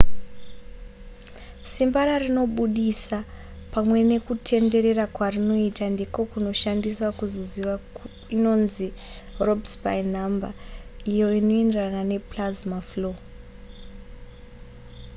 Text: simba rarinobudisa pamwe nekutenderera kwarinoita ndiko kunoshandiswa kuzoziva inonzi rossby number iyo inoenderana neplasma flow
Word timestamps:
simba 1.71 2.01
rarinobudisa 2.07 3.17
pamwe 3.73 3.99
nekutenderera 4.09 5.05
kwarinoita 5.15 5.85
ndiko 5.93 6.19
kunoshandiswa 6.31 7.09
kuzoziva 7.19 7.73
inonzi 8.35 8.87
rossby 9.47 9.99
number 10.15 10.53
iyo 11.11 11.27
inoenderana 11.39 12.01
neplasma 12.11 12.77
flow 12.89 13.15